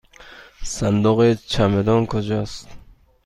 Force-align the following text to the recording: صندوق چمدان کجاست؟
صندوق 0.63 1.33
چمدان 1.33 2.05
کجاست؟ 2.05 2.67